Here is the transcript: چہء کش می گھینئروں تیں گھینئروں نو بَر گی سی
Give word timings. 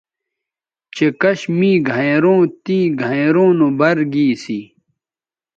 چہء 0.95 1.13
کش 1.21 1.39
می 1.57 1.71
گھینئروں 1.89 2.41
تیں 2.63 2.85
گھینئروں 3.01 3.51
نو 3.59 3.67
بَر 3.79 3.97
گی 4.13 4.27
سی 4.43 4.59